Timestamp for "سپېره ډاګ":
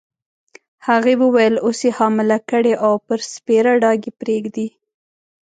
3.33-3.99